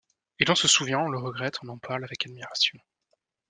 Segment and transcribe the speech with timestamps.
[0.39, 2.79] Et l’on se souvient, on le regrette, on en parle avec admiration.